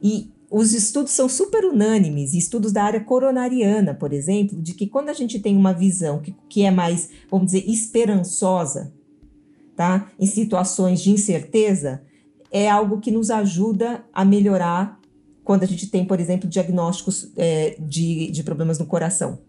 [0.03, 5.09] E os estudos são super unânimes, estudos da área coronariana, por exemplo, de que quando
[5.09, 8.93] a gente tem uma visão que, que é mais, vamos dizer, esperançosa,
[9.75, 10.11] tá?
[10.19, 12.03] Em situações de incerteza,
[12.51, 14.99] é algo que nos ajuda a melhorar
[15.43, 19.39] quando a gente tem, por exemplo, diagnósticos é, de, de problemas no coração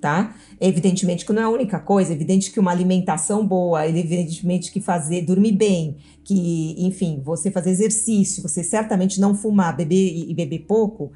[0.00, 0.34] tá?
[0.60, 4.80] Evidentemente que não é a única coisa, é evidente que uma alimentação boa, evidentemente que
[4.80, 10.60] fazer, dormir bem, que, enfim, você fazer exercício, você certamente não fumar, beber e beber
[10.60, 11.12] pouco,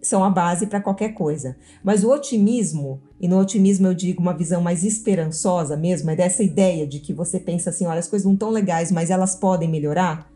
[0.00, 1.56] são a base para qualquer coisa.
[1.82, 6.42] Mas o otimismo, e no otimismo eu digo uma visão mais esperançosa mesmo, é dessa
[6.42, 9.68] ideia de que você pensa assim: olha, as coisas não estão legais, mas elas podem
[9.68, 10.30] melhorar.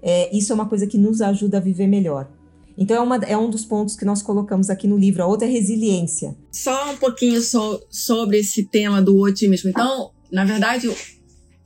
[0.00, 2.30] É, isso é uma coisa que nos ajuda a viver melhor.
[2.78, 5.22] Então é, uma, é, um dos pontos que nós colocamos aqui no livro.
[5.22, 6.36] A outra é resiliência.
[6.52, 9.68] Só um pouquinho so, sobre esse tema do otimismo.
[9.68, 10.94] Então, na verdade, o,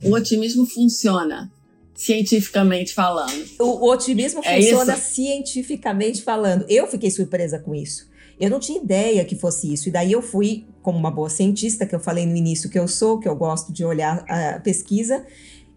[0.05, 1.51] o otimismo funciona
[1.93, 3.45] cientificamente falando.
[3.59, 5.13] O, o otimismo é funciona isso?
[5.13, 6.65] cientificamente falando.
[6.67, 8.11] Eu fiquei surpresa com isso.
[8.39, 9.89] Eu não tinha ideia que fosse isso.
[9.89, 12.87] E daí eu fui, como uma boa cientista, que eu falei no início que eu
[12.87, 15.23] sou, que eu gosto de olhar a pesquisa.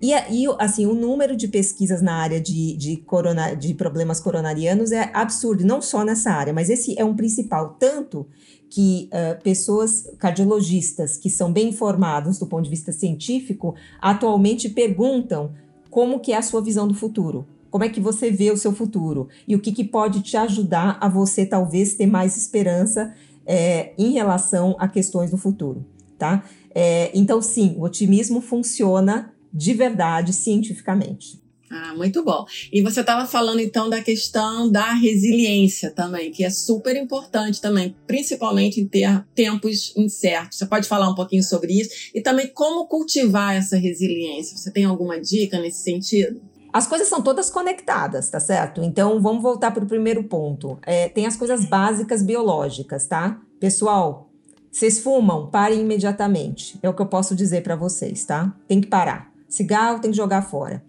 [0.01, 4.93] E, e assim, o número de pesquisas na área de, de, corona, de problemas coronarianos
[4.93, 7.77] é absurdo, não só nessa área, mas esse é um principal.
[7.79, 8.27] Tanto
[8.69, 15.53] que uh, pessoas cardiologistas que são bem informados do ponto de vista científico atualmente perguntam
[15.89, 17.47] como que é a sua visão do futuro.
[17.71, 19.29] Como é que você vê o seu futuro?
[19.47, 23.15] E o que, que pode te ajudar a você talvez ter mais esperança
[23.47, 25.85] é, em relação a questões do futuro,
[26.19, 26.45] tá?
[26.75, 31.41] É, então, sim, o otimismo funciona de verdade cientificamente.
[31.71, 32.45] Ah, muito bom.
[32.73, 37.97] E você estava falando então da questão da resiliência também, que é super importante também,
[38.07, 40.59] principalmente em ter tempos incertos.
[40.59, 44.57] Você pode falar um pouquinho sobre isso e também como cultivar essa resiliência.
[44.57, 46.41] Você tem alguma dica nesse sentido?
[46.73, 48.83] As coisas são todas conectadas, tá certo?
[48.83, 50.79] Então vamos voltar para o primeiro ponto.
[50.87, 53.41] É, tem as coisas básicas biológicas, tá?
[53.59, 54.31] Pessoal,
[54.71, 56.79] vocês fumam, parem imediatamente.
[56.83, 58.55] É o que eu posso dizer para vocês, tá?
[58.69, 59.36] Tem que parar.
[59.49, 60.83] Cigarro tem que jogar fora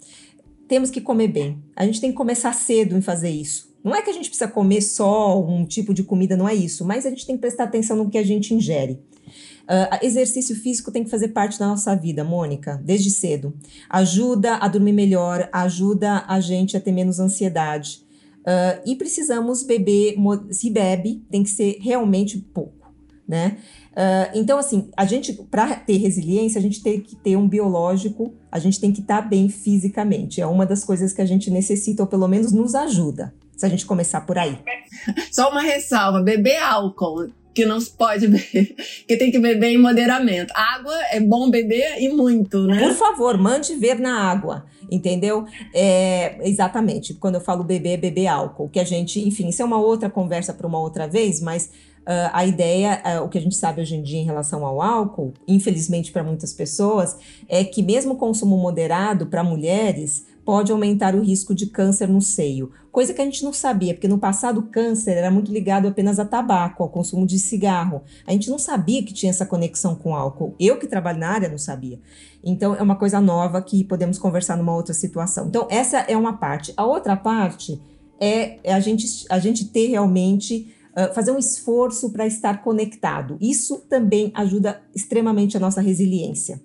[0.68, 1.64] temos que comer bem.
[1.76, 3.68] A gente tem que começar cedo em fazer isso.
[3.84, 6.84] Não é que a gente precisa comer só um tipo de comida, não é isso,
[6.84, 9.00] mas a gente tem que prestar atenção no que a gente ingere.
[9.64, 13.54] Uh, exercício físico tem que fazer parte da nossa vida, Mônica, desde cedo.
[13.90, 18.06] Ajuda a dormir melhor, ajuda a gente a ter menos ansiedade.
[18.42, 20.16] Uh, e precisamos beber,
[20.52, 22.77] se bebe, tem que ser realmente pouco,
[23.28, 23.58] né?
[23.92, 28.34] Uh, então, assim, a gente, para ter resiliência, a gente tem que ter um biológico,
[28.52, 30.40] a gente tem que estar tá bem fisicamente.
[30.40, 33.70] É uma das coisas que a gente necessita, ou pelo menos nos ajuda, se a
[33.70, 34.58] gente começar por aí.
[35.32, 38.76] Só uma ressalva: beber álcool que não se pode beber,
[39.08, 40.54] que tem que beber em moderamento.
[40.56, 42.78] Água é bom beber e muito, né?
[42.78, 45.44] Por favor, mande ver na água, entendeu?
[45.74, 47.16] É, exatamente.
[47.16, 50.08] Quando eu falo beber, é beber álcool, que a gente, enfim, isso é uma outra
[50.08, 51.72] conversa para uma outra vez, mas
[52.08, 54.82] Uh, a ideia, uh, o que a gente sabe hoje em dia em relação ao
[54.82, 57.18] álcool, infelizmente para muitas pessoas,
[57.50, 62.22] é que mesmo o consumo moderado para mulheres pode aumentar o risco de câncer no
[62.22, 62.72] seio.
[62.94, 66.18] Coisa que a gente não sabia, porque no passado o câncer era muito ligado apenas
[66.18, 68.02] a tabaco, ao consumo de cigarro.
[68.26, 70.56] A gente não sabia que tinha essa conexão com álcool.
[70.58, 72.00] Eu que trabalho na área não sabia.
[72.42, 75.48] Então é uma coisa nova que podemos conversar numa outra situação.
[75.48, 76.74] Então essa é uma parte.
[76.78, 77.82] A outra parte
[78.18, 80.74] é, é a, gente, a gente ter realmente
[81.14, 83.38] fazer um esforço para estar conectado.
[83.40, 86.62] Isso também ajuda extremamente a nossa resiliência.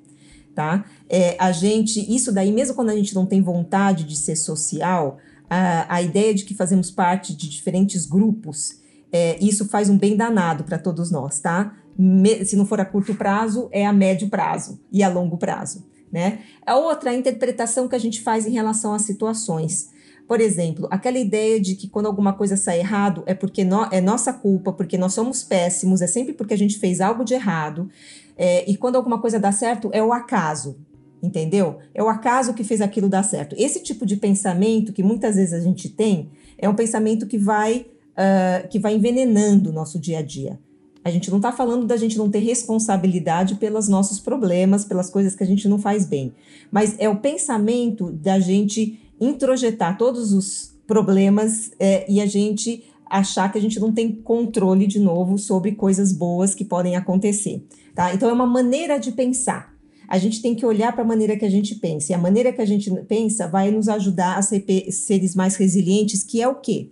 [0.55, 0.85] Tá?
[1.09, 5.19] É, a gente, isso daí, mesmo quando a gente não tem vontade de ser social,
[5.49, 8.81] a, a ideia de que fazemos parte de diferentes grupos,
[9.13, 11.77] é, isso faz um bem danado para todos nós, tá?
[11.97, 15.85] Me, se não for a curto prazo, é a médio prazo e a longo prazo,
[16.11, 16.39] né?
[16.65, 19.91] A outra a interpretação que a gente faz em relação às situações.
[20.33, 24.01] Por exemplo, aquela ideia de que quando alguma coisa sai errado é porque no, é
[24.01, 27.91] nossa culpa, porque nós somos péssimos, é sempre porque a gente fez algo de errado.
[28.35, 30.79] É, e quando alguma coisa dá certo, é o acaso.
[31.23, 31.81] Entendeu?
[31.95, 33.55] É o acaso que fez aquilo dar certo.
[33.59, 37.85] Esse tipo de pensamento que muitas vezes a gente tem é um pensamento que vai,
[38.17, 40.59] uh, que vai envenenando o nosso dia a dia.
[41.05, 45.35] A gente não está falando da gente não ter responsabilidade pelos nossos problemas, pelas coisas
[45.35, 46.33] que a gente não faz bem.
[46.71, 53.53] Mas é o pensamento da gente introjetar todos os problemas é, e a gente achar
[53.53, 58.13] que a gente não tem controle de novo sobre coisas boas que podem acontecer, tá?
[58.15, 59.73] Então é uma maneira de pensar.
[60.09, 62.13] A gente tem que olhar para a maneira que a gente pensa.
[62.13, 66.23] E a maneira que a gente pensa vai nos ajudar a ser seres mais resilientes,
[66.23, 66.91] que é o quê?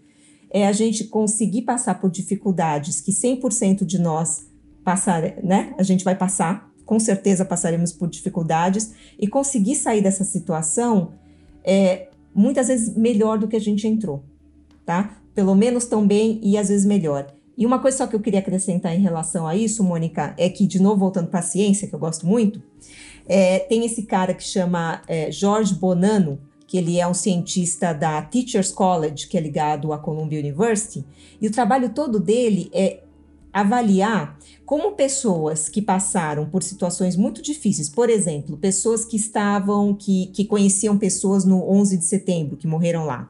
[0.51, 4.47] É a gente conseguir passar por dificuldades que 100% de nós
[4.85, 5.75] passar, né?
[5.79, 11.13] A gente vai passar, com certeza passaremos por dificuldades e conseguir sair dessa situação
[11.65, 14.23] é, muitas vezes melhor do que a gente entrou,
[14.85, 15.17] tá?
[15.35, 17.27] Pelo menos tão bem e às vezes melhor.
[17.57, 20.67] E uma coisa só que eu queria acrescentar em relação a isso, Mônica, é que,
[20.67, 22.63] de novo, voltando para a ciência, que eu gosto muito,
[23.29, 28.23] é, tem esse cara que chama é, George Bonanno, que ele é um cientista da
[28.23, 31.05] Teachers College, que é ligado à Columbia University,
[31.41, 33.01] e o trabalho todo dele é
[33.53, 40.27] avaliar como pessoas que passaram por situações muito difíceis, por exemplo, pessoas que estavam, que,
[40.27, 43.29] que conheciam pessoas no 11 de setembro, que morreram lá,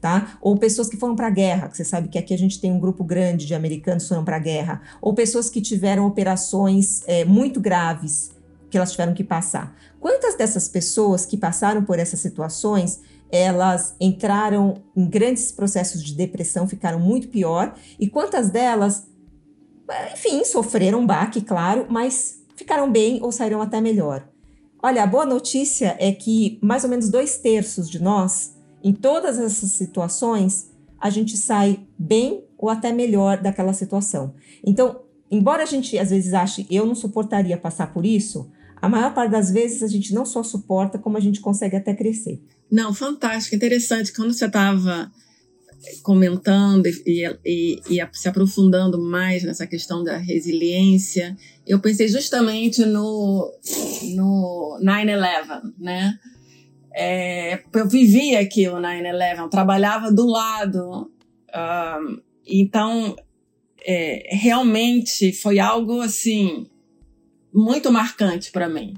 [0.00, 0.38] tá?
[0.40, 2.72] Ou pessoas que foram para a guerra, que você sabe que aqui a gente tem
[2.72, 7.02] um grupo grande de americanos que foram para a guerra, ou pessoas que tiveram operações
[7.06, 8.30] é, muito graves
[8.70, 9.74] que elas tiveram que passar.
[9.98, 13.00] Quantas dessas pessoas que passaram por essas situações
[13.30, 19.06] elas entraram em grandes processos de depressão, ficaram muito pior, e quantas delas,
[20.12, 24.28] enfim, sofreram um baque, claro, mas ficaram bem ou saíram até melhor.
[24.82, 29.38] Olha, a boa notícia é que mais ou menos dois terços de nós, em todas
[29.38, 30.70] essas situações,
[31.00, 34.34] a gente sai bem ou até melhor daquela situação.
[34.64, 39.12] Então, embora a gente às vezes ache eu não suportaria passar por isso, a maior
[39.12, 42.40] parte das vezes a gente não só suporta, como a gente consegue até crescer.
[42.70, 44.12] Não, fantástico, interessante.
[44.12, 45.10] Quando você estava
[46.02, 53.52] comentando e, e, e, se aprofundando mais nessa questão da resiliência, eu pensei justamente no,
[54.14, 56.18] no 9-11, né?
[56.94, 61.10] É, eu vivia aquilo, 9-11, trabalhava do lado.
[61.54, 63.14] Um, então,
[63.86, 66.66] é, realmente foi algo assim
[67.52, 68.94] muito marcante para mim.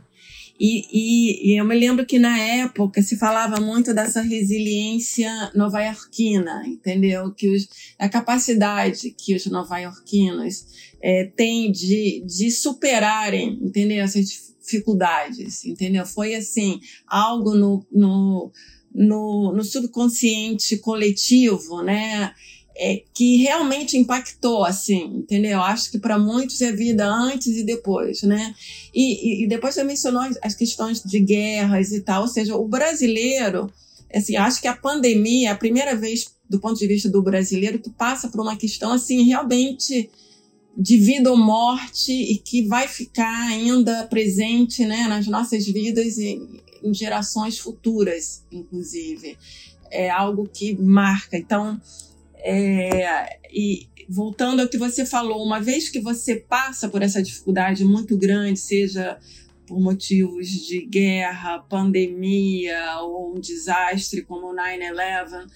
[0.63, 6.63] E, e, e, eu me lembro que na época se falava muito dessa resiliência nova-iorquina,
[6.67, 7.33] entendeu?
[7.33, 7.67] Que os,
[7.99, 10.67] a capacidade que os nova-iorquinos
[11.03, 14.05] é, têm de, de superarem, entendeu?
[14.05, 16.05] Essas dificuldades, entendeu?
[16.05, 18.53] Foi assim, algo no, no,
[18.95, 22.35] no, no subconsciente coletivo, né?
[22.83, 25.61] É, que realmente impactou, assim, entendeu?
[25.61, 28.55] Acho que para muitos é vida antes e depois, né?
[28.95, 32.67] E, e, e, depois você mencionou as questões de guerras e tal, ou seja, o
[32.67, 33.71] brasileiro,
[34.15, 37.79] assim, acho que a pandemia é a primeira vez, do ponto de vista do brasileiro,
[37.79, 40.09] que passa por uma questão, assim, realmente
[40.75, 46.41] de vida ou morte e que vai ficar ainda presente, né, nas nossas vidas e
[46.83, 49.37] em gerações futuras, inclusive.
[49.91, 51.37] É algo que marca.
[51.37, 51.79] Então,
[52.45, 57.85] é, e voltando ao que você falou, uma vez que você passa por essa dificuldade
[57.85, 59.19] muito grande, seja
[59.67, 65.47] por motivos de guerra, pandemia ou um desastre como o 9/11,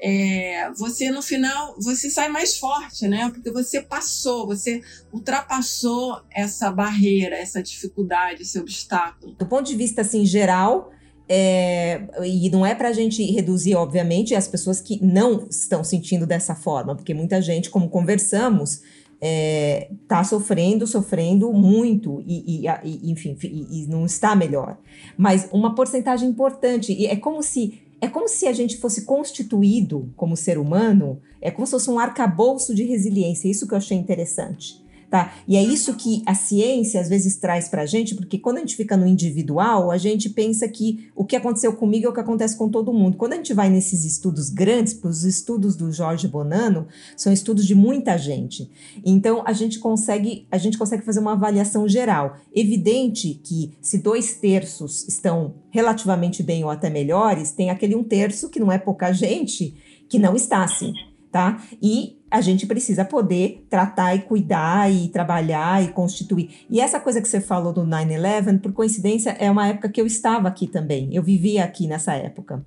[0.00, 3.30] é, você no final você sai mais forte, né?
[3.30, 9.32] Porque você passou, você ultrapassou essa barreira, essa dificuldade, esse obstáculo.
[9.34, 10.92] Do ponto de vista assim geral,
[11.28, 16.26] é, e não é para a gente reduzir, obviamente, as pessoas que não estão sentindo
[16.26, 18.84] dessa forma, porque muita gente, como conversamos, está
[19.20, 24.78] é, tá sofrendo, sofrendo muito e, e, e enfim, e, e, não está melhor.
[25.16, 30.12] Mas uma porcentagem importante, e é como se é como se a gente fosse constituído
[30.16, 33.48] como ser humano, é como se fosse um arcabouço de resiliência.
[33.48, 35.34] Isso que eu achei interessante tá?
[35.46, 38.60] E é isso que a ciência às vezes traz para a gente, porque quando a
[38.60, 42.20] gente fica no individual, a gente pensa que o que aconteceu comigo é o que
[42.20, 43.16] acontece com todo mundo.
[43.16, 47.74] Quando a gente vai nesses estudos grandes, os estudos do Jorge Bonanno, são estudos de
[47.74, 48.70] muita gente.
[49.04, 52.36] Então a gente consegue, a gente consegue fazer uma avaliação geral.
[52.54, 58.48] Evidente que se dois terços estão relativamente bem ou até melhores, tem aquele um terço
[58.48, 59.74] que não é pouca gente
[60.08, 60.92] que não está assim
[61.36, 61.62] tá?
[61.82, 66.50] E a gente precisa poder tratar e cuidar e trabalhar e constituir.
[66.68, 70.06] E essa coisa que você falou do 9-11, por coincidência, é uma época que eu
[70.06, 71.08] estava aqui também.
[71.12, 72.64] Eu vivia aqui nessa época.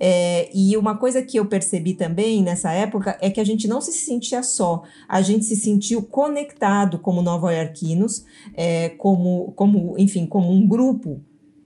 [0.00, 3.80] É, e uma coisa que eu percebi também nessa época é que a gente não
[3.80, 10.50] se sentia só, a gente se sentiu conectado como nova-iorquinos, é, como, como, enfim, como
[10.50, 11.20] um grupo,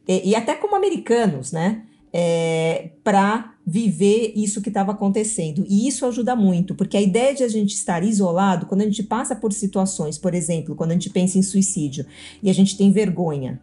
[0.06, 1.82] e, e até como americanos, né?
[2.18, 5.66] É, para viver isso que estava acontecendo.
[5.68, 9.02] E isso ajuda muito, porque a ideia de a gente estar isolado, quando a gente
[9.02, 12.06] passa por situações, por exemplo, quando a gente pensa em suicídio
[12.42, 13.60] e a gente tem vergonha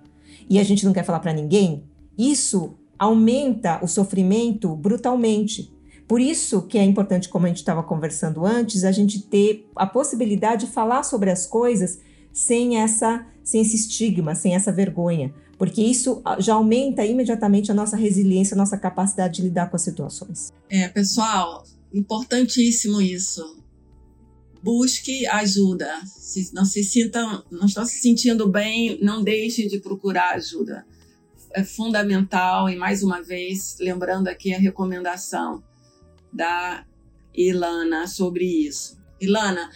[0.48, 1.84] e a gente não quer falar para ninguém,
[2.16, 5.74] isso aumenta o sofrimento brutalmente.
[6.08, 9.88] Por isso que é importante, como a gente estava conversando antes, a gente ter a
[9.88, 12.00] possibilidade de falar sobre as coisas
[12.32, 17.76] sem essa sem esse estigma, sem essa vergonha porque isso ah, já aumenta imediatamente a
[17.76, 20.52] nossa resiliência, a nossa capacidade de lidar com as situações.
[20.70, 21.63] É, pessoal,
[21.94, 23.62] importantíssimo isso.
[24.62, 25.89] Busque ajuda.
[26.06, 30.86] Se não se sintam, não estão se sentindo bem, não deixem de procurar ajuda.
[31.54, 35.64] É fundamental e mais uma vez lembrando aqui a recomendação
[36.32, 36.86] da
[37.34, 38.97] Ilana sobre isso.
[39.22, 39.70] Ilana,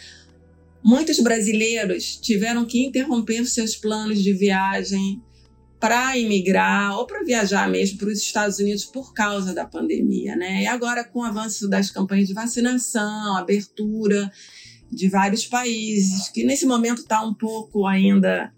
[0.83, 5.21] muitos brasileiros tiveram que interromper seus planos de viagem
[5.79, 10.63] para imigrar ou para viajar mesmo para os Estados Unidos por causa da pandemia, né?
[10.63, 14.31] E agora com o avanço das campanhas de vacinação, abertura,
[14.91, 18.51] de vários países, que nesse momento está um pouco ainda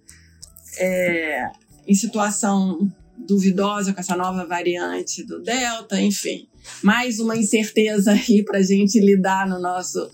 [0.78, 1.49] é,
[1.86, 6.47] em situação duvidosa com essa nova variante do Delta, enfim.
[6.82, 10.09] Mais uma incerteza aí para a gente lidar no nosso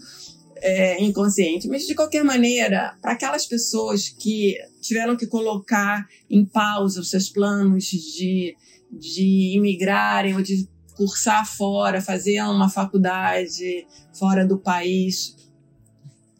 [0.58, 1.68] é, inconsciente.
[1.68, 7.30] Mas, de qualquer maneira, para aquelas pessoas que tiveram que colocar em pausa os seus
[7.30, 8.56] planos de,
[8.92, 15.36] de imigrarem ou de cursar fora, fazer uma faculdade fora do país,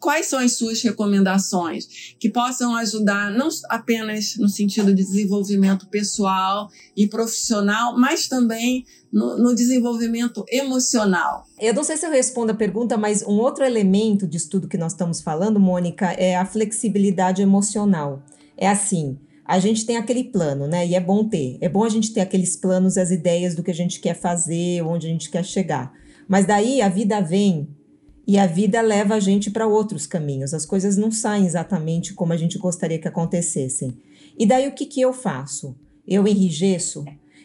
[0.06, 6.70] quais são as suas recomendações que possam ajudar não apenas no sentido de desenvolvimento pessoal
[6.96, 11.44] e profissional, mas também no, no, desenvolvimento emocional?
[11.58, 14.78] Eu não sei se eu respondo a pergunta, mas um outro elemento de estudo que
[14.78, 18.22] nós estamos falando, Mônica, é a flexibilidade emocional.
[18.56, 20.86] É assim, a gente tem aquele plano, né?
[20.86, 21.56] E é bom ter.
[21.60, 24.82] É bom a gente ter aqueles planos, as ideias do que a gente quer fazer,
[24.82, 25.92] onde a gente quer chegar.
[26.26, 27.68] Mas daí a vida vem
[28.26, 30.52] e a vida leva a gente para outros caminhos.
[30.52, 33.96] As coisas não saem exatamente como a gente gostaria que acontecessem.
[34.36, 35.76] E daí o que, que eu faço?
[36.06, 37.04] Eu enrijeço?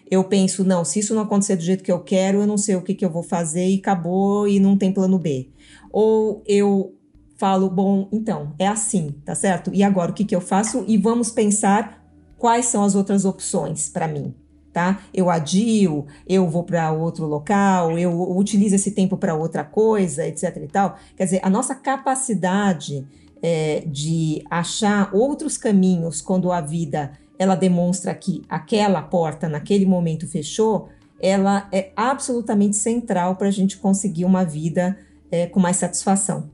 [0.09, 2.75] Eu penso, não, se isso não acontecer do jeito que eu quero, eu não sei
[2.75, 5.49] o que, que eu vou fazer e acabou e não tem plano B.
[5.91, 6.95] Ou eu
[7.41, 9.71] falo, bom, então, é assim, tá certo?
[9.73, 10.85] E agora o que, que eu faço?
[10.87, 12.05] E vamos pensar
[12.37, 14.35] quais são as outras opções para mim
[14.71, 15.01] tá?
[15.13, 20.55] Eu adio, eu vou para outro local, eu utilizo esse tempo para outra coisa, etc
[20.63, 20.97] e tal.
[21.17, 23.05] Quer dizer, a nossa capacidade
[23.41, 30.25] é, de achar outros caminhos quando a vida ela demonstra que aquela porta naquele momento
[30.25, 30.87] fechou,
[31.19, 34.97] ela é absolutamente central para a gente conseguir uma vida
[35.29, 36.49] é, com mais satisfação.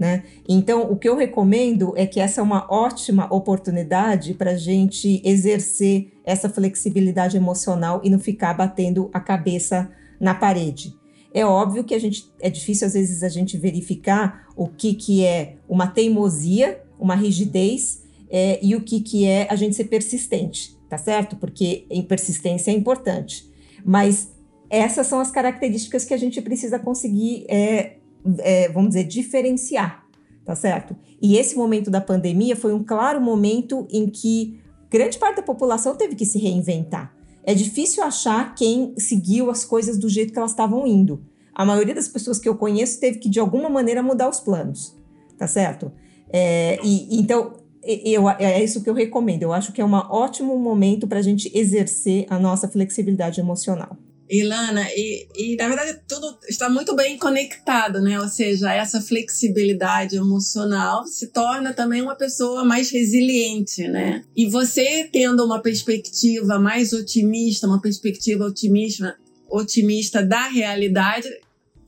[0.00, 0.22] Né?
[0.48, 5.20] Então, o que eu recomendo é que essa é uma ótima oportunidade para a gente
[5.22, 10.96] exercer essa flexibilidade emocional e não ficar batendo a cabeça na parede.
[11.34, 15.22] É óbvio que a gente é difícil às vezes a gente verificar o que, que
[15.22, 20.78] é uma teimosia, uma rigidez é, e o que, que é a gente ser persistente,
[20.88, 21.36] tá certo?
[21.36, 23.46] Porque persistência é importante.
[23.84, 24.30] Mas
[24.70, 27.96] essas são as características que a gente precisa conseguir é,
[28.38, 30.04] é, vamos dizer, diferenciar,
[30.44, 30.96] tá certo?
[31.20, 34.60] E esse momento da pandemia foi um claro momento em que
[34.90, 37.14] grande parte da população teve que se reinventar.
[37.44, 41.22] É difícil achar quem seguiu as coisas do jeito que elas estavam indo.
[41.54, 44.96] A maioria das pessoas que eu conheço teve que, de alguma maneira, mudar os planos,
[45.36, 45.90] tá certo?
[46.32, 49.42] É, e, então, eu, é isso que eu recomendo.
[49.42, 53.96] Eu acho que é um ótimo momento para a gente exercer a nossa flexibilidade emocional.
[54.30, 58.20] Ilana, e, e na verdade tudo está muito bem conectado, né?
[58.20, 64.22] Ou seja, essa flexibilidade emocional se torna também uma pessoa mais resiliente, né?
[64.36, 69.16] E você tendo uma perspectiva mais otimista, uma perspectiva otimista,
[69.48, 71.28] otimista da realidade,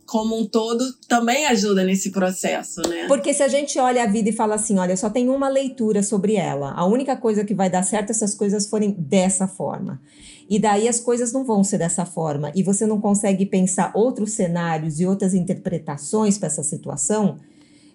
[0.05, 3.07] como um todo também ajuda nesse processo, né?
[3.07, 6.03] Porque se a gente olha a vida e fala assim, olha, só tem uma leitura
[6.03, 9.47] sobre ela, a única coisa que vai dar certo é se as coisas forem dessa
[9.47, 10.01] forma.
[10.53, 12.53] E daí as coisas não vão ser dessa forma.
[12.55, 17.39] E você não consegue pensar outros cenários e outras interpretações para essa situação.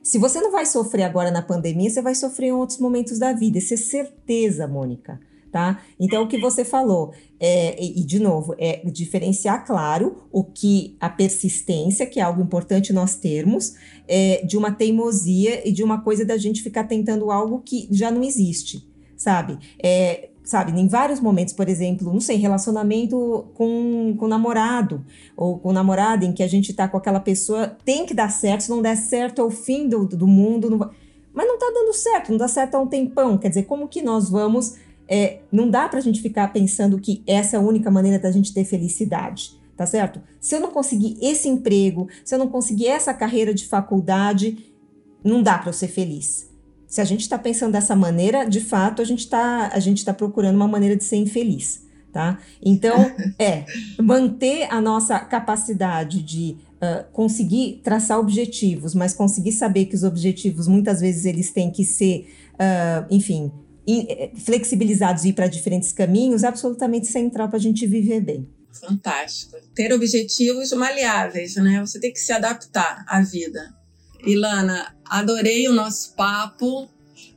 [0.02, 3.32] Se você não vai sofrer agora na pandemia, você vai sofrer em outros momentos da
[3.32, 3.60] vida.
[3.60, 5.20] Isso é certeza, Mônica.
[5.52, 5.84] Tá?
[6.00, 11.12] Então, o que você falou, é, e de novo, é diferenciar, claro, o que a
[11.12, 13.76] persistência, que é algo importante nós termos,
[14.08, 18.10] é, de uma teimosia e de uma coisa da gente ficar tentando algo que já
[18.10, 18.84] não existe,
[19.16, 19.60] sabe?
[19.78, 25.74] É, sabe, em vários momentos, por exemplo, não sei, relacionamento com, com namorado ou com
[25.74, 28.82] namorada, em que a gente tá com aquela pessoa, tem que dar certo, se não
[28.82, 30.90] der certo é o fim do, do mundo, não
[31.34, 34.02] mas não tá dando certo, não dá certo há um tempão, quer dizer, como que
[34.02, 34.76] nós vamos,
[35.06, 38.54] é, não dá pra gente ficar pensando que essa é a única maneira da gente
[38.54, 40.22] ter felicidade, tá certo?
[40.40, 44.74] Se eu não conseguir esse emprego, se eu não conseguir essa carreira de faculdade,
[45.22, 46.47] não dá para eu ser feliz.
[46.88, 49.70] Se a gente está pensando dessa maneira, de fato, a gente está
[50.06, 51.84] tá procurando uma maneira de ser infeliz,
[52.14, 52.40] tá?
[52.62, 53.66] Então, é
[54.00, 60.68] manter a nossa capacidade de uh, conseguir traçar objetivos, mas conseguir saber que os objetivos,
[60.68, 63.52] muitas vezes, eles têm que ser, uh, enfim,
[63.86, 68.48] in, flexibilizados e ir para diferentes caminhos, é absolutamente central para a gente viver bem.
[68.80, 69.58] Fantástico.
[69.74, 71.80] Ter objetivos maleáveis, né?
[71.80, 73.76] Você tem que se adaptar à vida.
[74.26, 76.90] Ilana, adorei o nosso papo.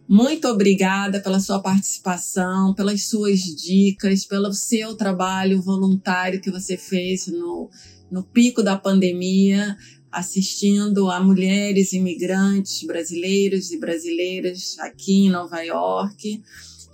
[0.08, 7.28] Muito obrigada pela sua participação, pelas suas dicas, pelo seu trabalho voluntário que você fez
[7.28, 7.70] no,
[8.10, 9.76] no pico da pandemia,
[10.10, 16.42] assistindo a mulheres imigrantes brasileiros e brasileiras aqui em Nova York.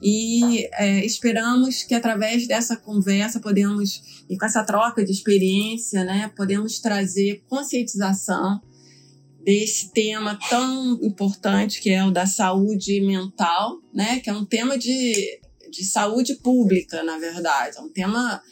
[0.02, 6.30] E é, esperamos que através dessa conversa podemos, e com essa troca de experiência, né,
[6.36, 8.60] podemos trazer conscientização
[9.46, 14.18] desse tema tão importante que é o da saúde mental, né?
[14.18, 15.38] Que é um tema de,
[15.70, 17.78] de saúde pública, na verdade.
[17.78, 18.42] É um tema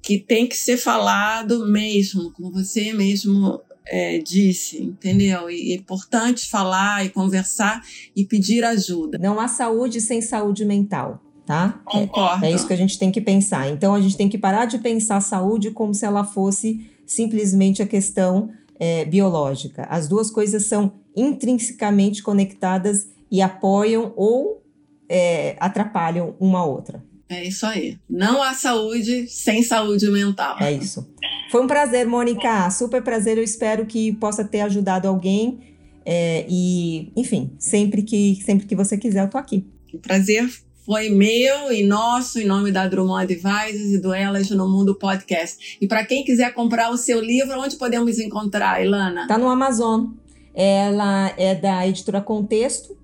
[0.00, 5.50] que tem que ser falado mesmo, como você mesmo é, disse, entendeu?
[5.50, 7.82] E é importante falar e conversar
[8.14, 9.18] e pedir ajuda.
[9.18, 11.20] Não há saúde sem saúde mental.
[11.44, 11.82] Tá?
[11.84, 12.44] Concordo.
[12.44, 13.68] É, é isso que a gente tem que pensar.
[13.68, 17.82] Então a gente tem que parar de pensar a saúde como se ela fosse simplesmente
[17.82, 18.48] a questão
[18.78, 19.86] é, biológica.
[19.88, 24.62] As duas coisas são intrinsecamente conectadas e apoiam ou
[25.08, 27.04] é, atrapalham uma a outra.
[27.28, 27.98] É isso aí.
[28.08, 30.56] Não há saúde sem saúde mental.
[30.60, 31.08] É isso.
[31.50, 32.70] Foi um prazer, Mônica.
[32.70, 33.38] Super prazer.
[33.38, 35.60] Eu espero que possa ter ajudado alguém.
[36.04, 39.66] É, e, enfim, sempre que, sempre que você quiser, eu tô aqui.
[39.92, 40.50] O prazer
[40.84, 45.78] foi meu e nosso, em nome da Drummond Advisors e do Elas no Mundo Podcast.
[45.80, 49.26] E para quem quiser comprar o seu livro, onde podemos encontrar, Ilana?
[49.26, 50.08] Tá no Amazon.
[50.54, 52.96] Ela é da editora Contexto.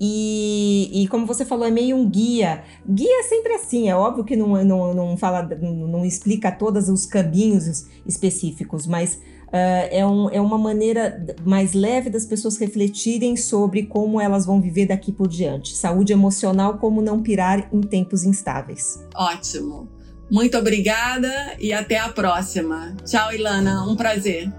[0.00, 2.62] E, e, como você falou, é meio um guia.
[2.88, 6.88] Guia é sempre assim, é óbvio que não, não, não fala, não, não explica todos
[6.88, 9.18] os caminhos específicos, mas
[9.52, 14.86] é, um, é uma maneira mais leve das pessoas refletirem sobre como elas vão viver
[14.86, 15.74] daqui por diante.
[15.76, 19.04] Saúde emocional, como não pirar em tempos instáveis.
[19.14, 19.88] Ótimo.
[20.30, 22.96] Muito obrigada e até a próxima.
[23.04, 23.84] Tchau, Ilana.
[23.86, 24.50] Um prazer.